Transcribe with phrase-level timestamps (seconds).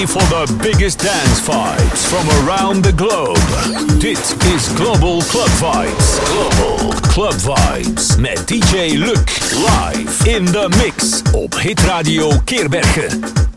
[0.00, 3.36] ready for the biggest dance vibes from around the globe.
[3.98, 6.18] Dit is Global Club Vibes.
[6.24, 13.49] Global Club Vibes met DJ Luc live in the mix op Hit Radio Keerbergen.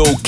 [0.00, 0.25] Op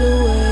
[0.00, 0.43] moment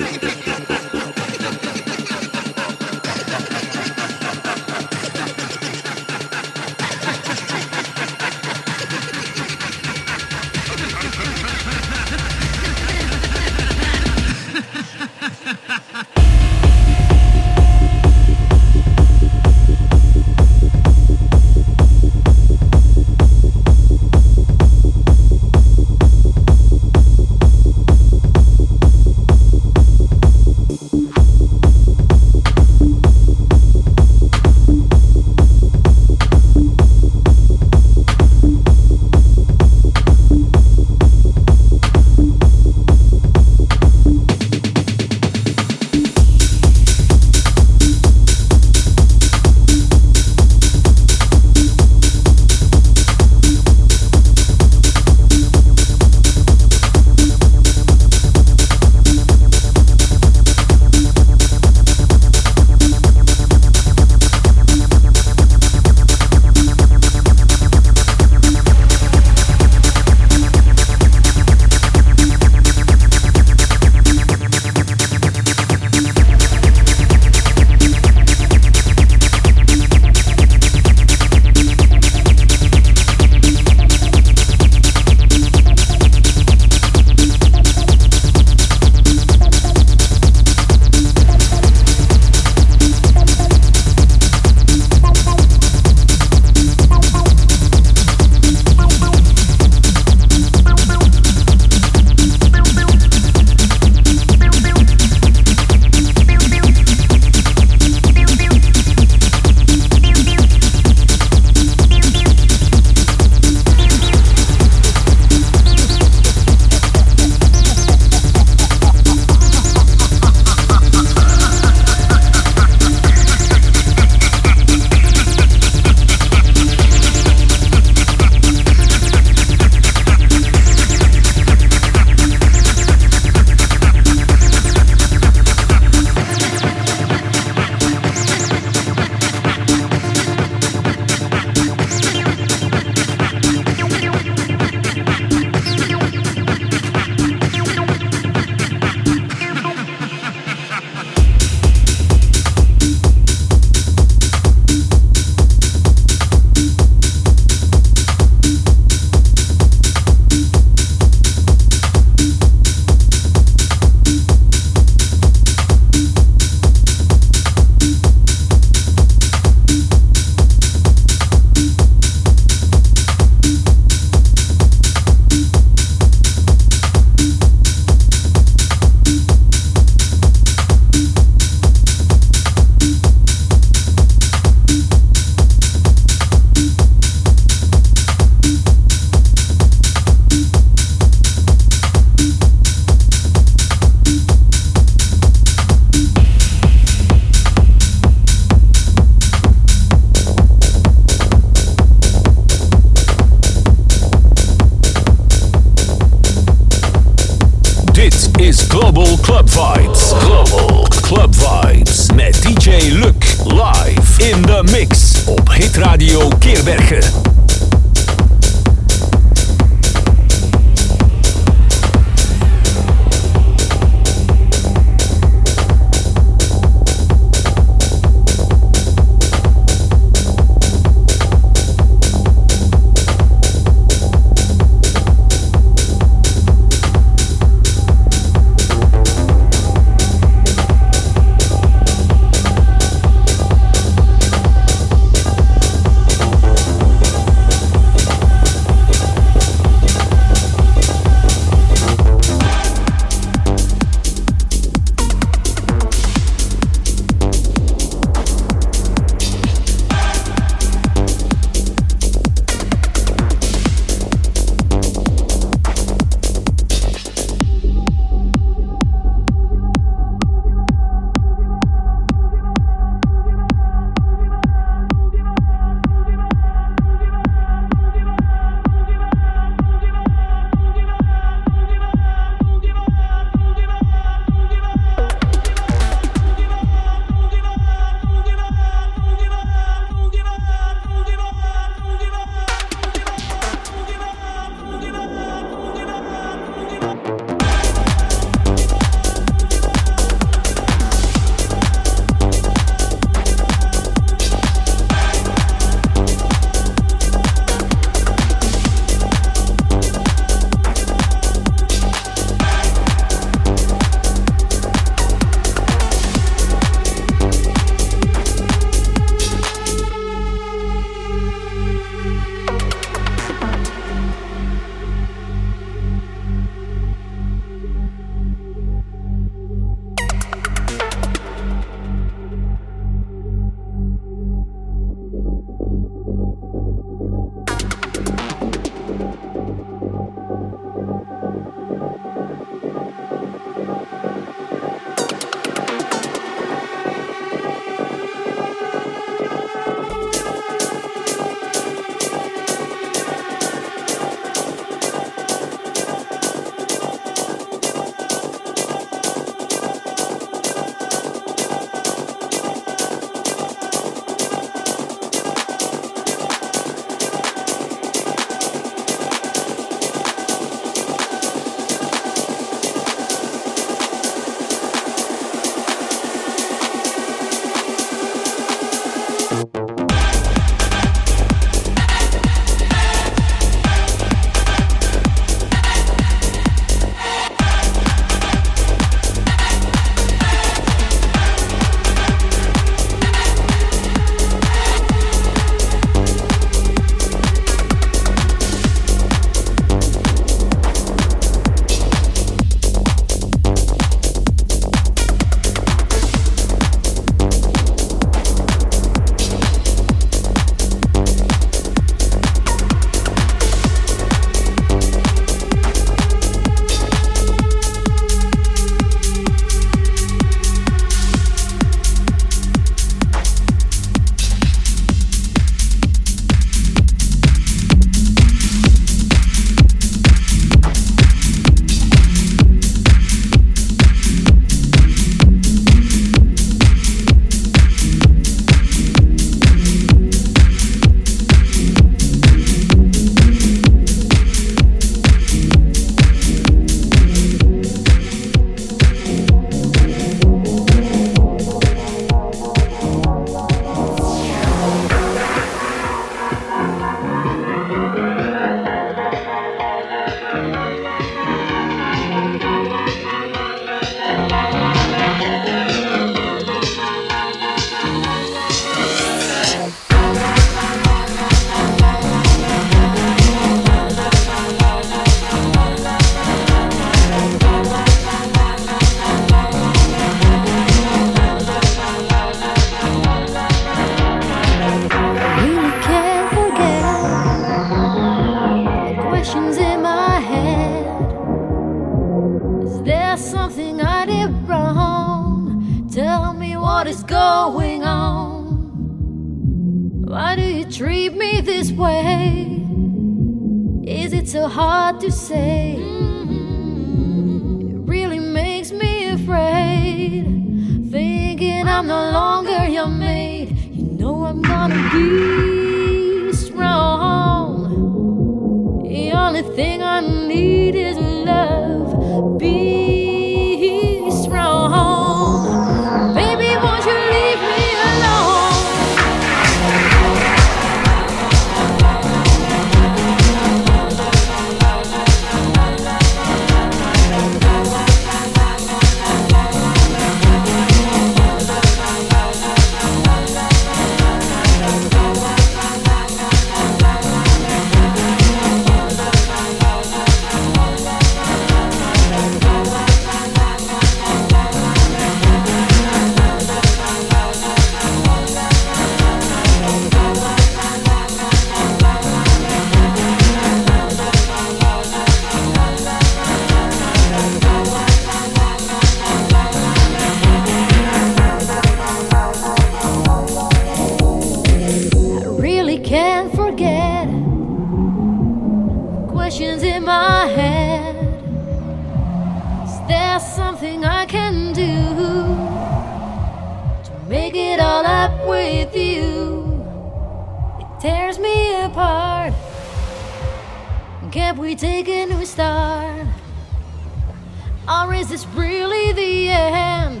[597.82, 600.00] or is this really the end?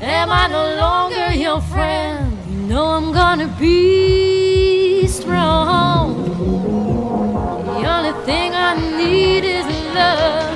[0.00, 2.36] Am I no longer your friend?
[2.48, 6.24] You know I'm gonna be strong.
[7.64, 10.49] The only thing I need is love.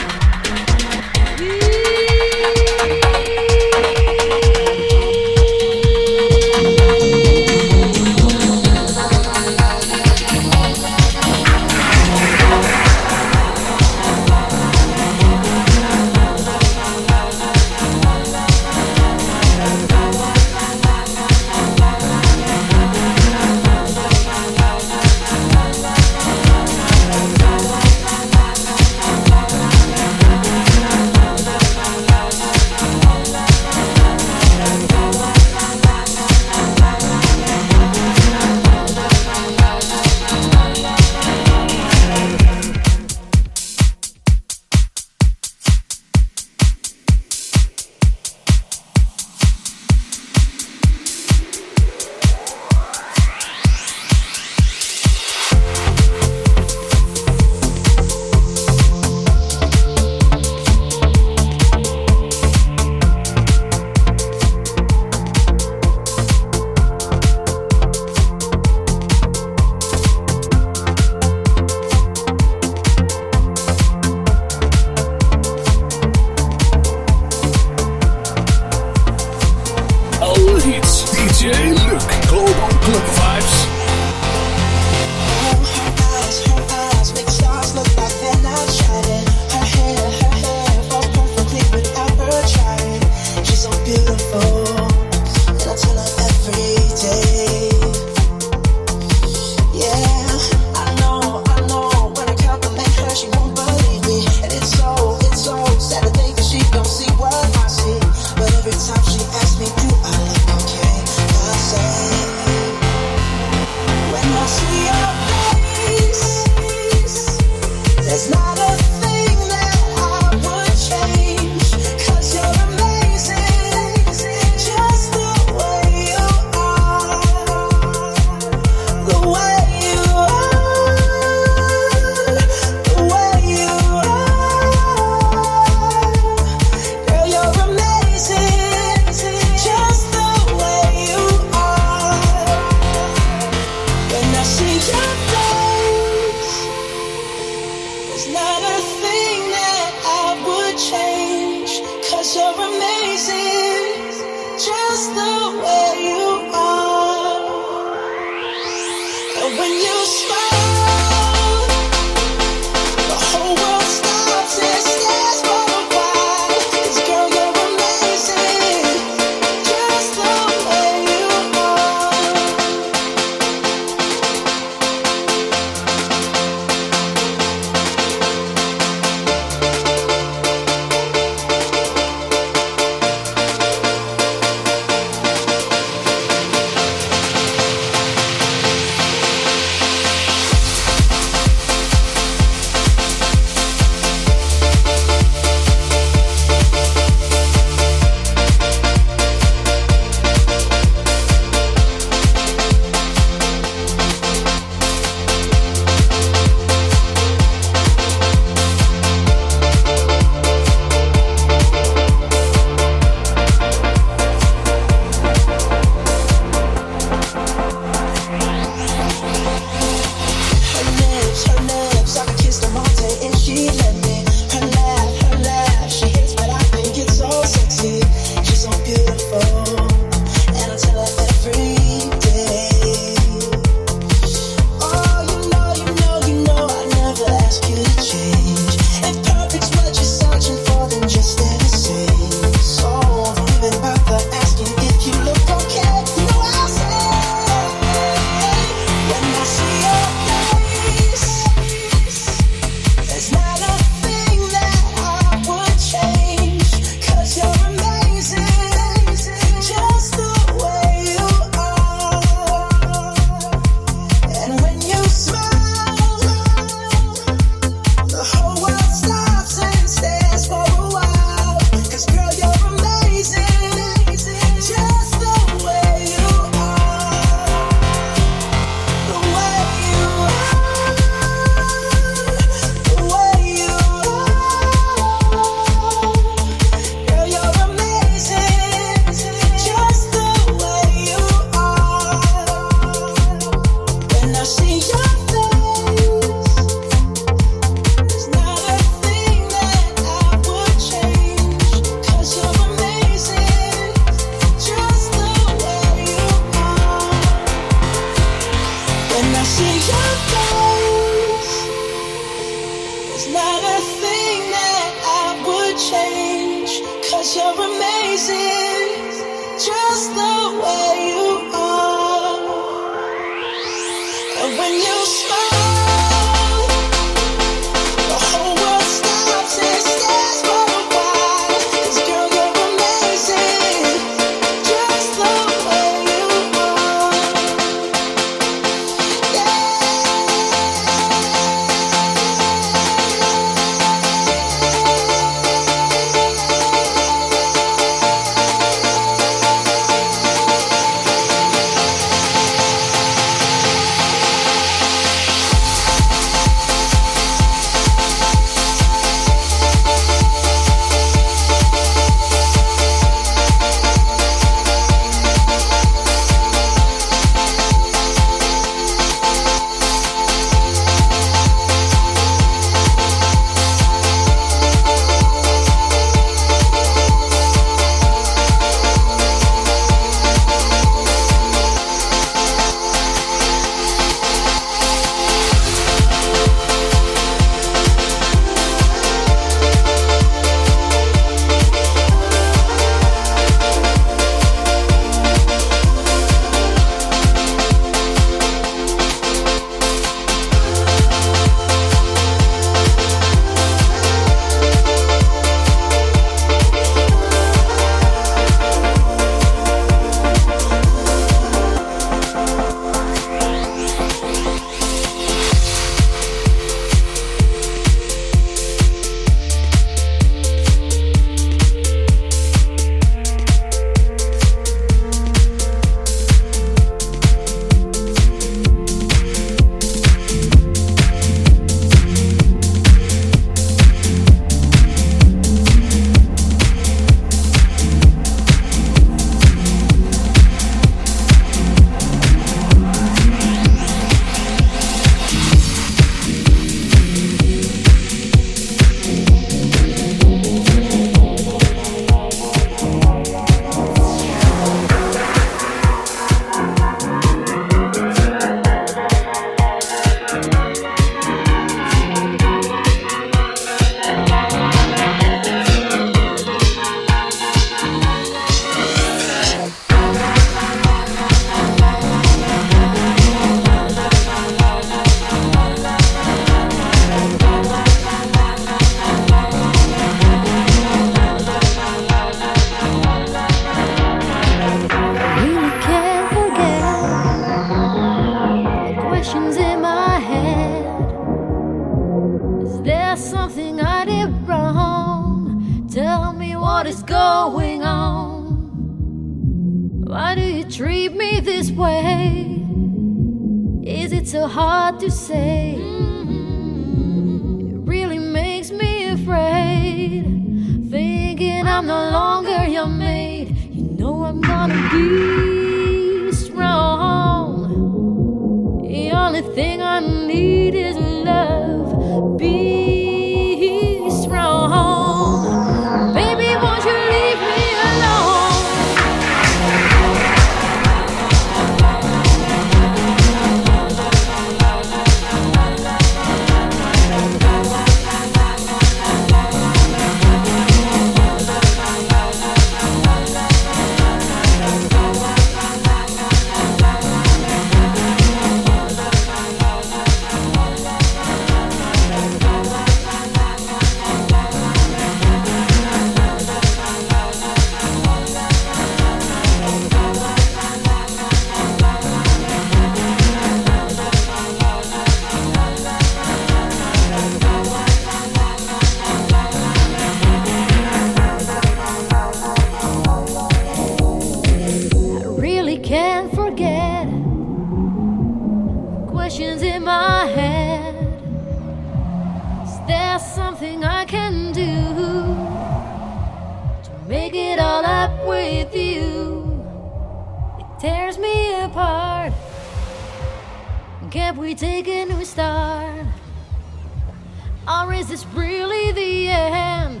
[597.68, 600.00] Or is this really the end?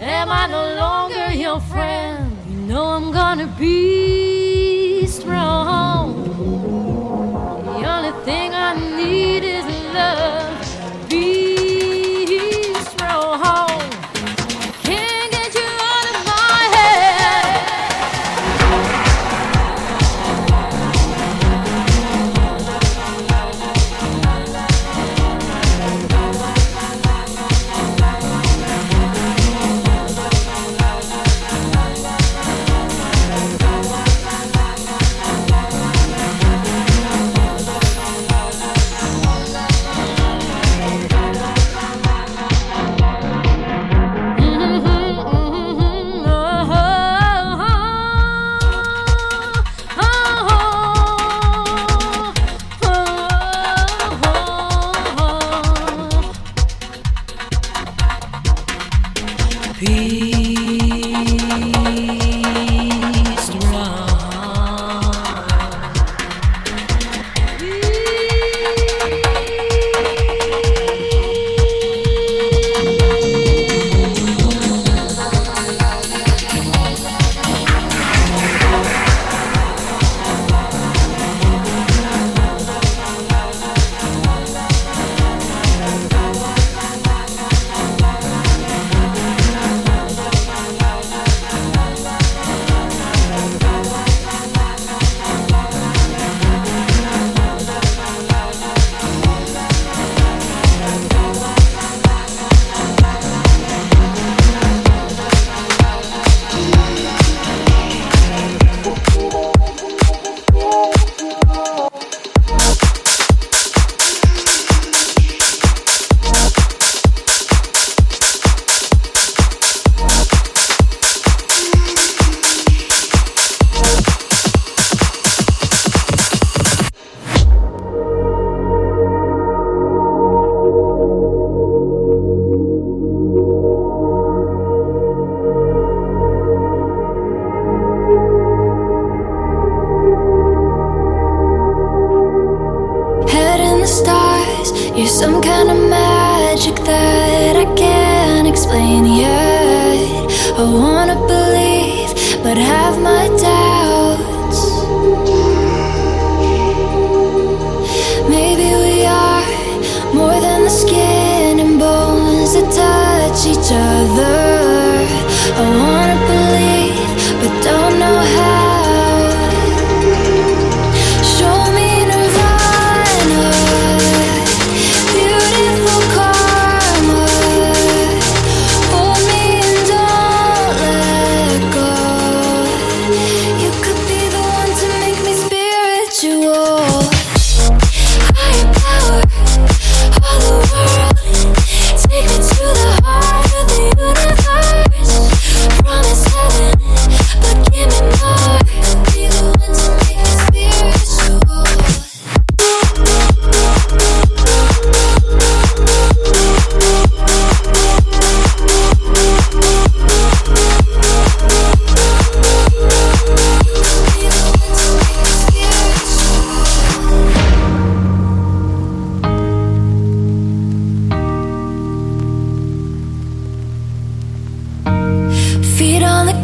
[0.00, 2.36] Am I no longer your friend?
[2.50, 6.24] You know I'm gonna be strong.
[7.64, 9.75] The only thing I need is.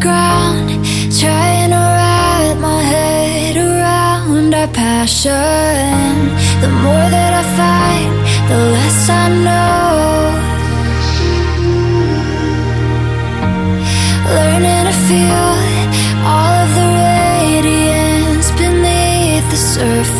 [0.02, 0.68] ground
[1.20, 6.14] Trying to wrap my head around our passion.
[6.62, 8.12] The more that I fight,
[8.48, 9.82] the less I know.
[14.36, 15.54] Learning to feel
[16.32, 20.11] all of the radiance beneath the surface.